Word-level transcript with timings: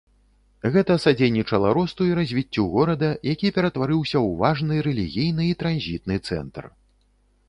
Гэта 0.75 0.93
садзейнічала 1.01 1.73
росту 1.77 2.07
і 2.11 2.15
развіццю 2.19 2.65
горада, 2.75 3.09
які 3.33 3.51
ператварыўся 3.57 4.17
ў 4.27 4.39
важны 4.41 4.75
рэлігійны 4.87 5.43
і 5.51 5.57
транзітны 5.61 6.15
цэнтр. 6.27 6.63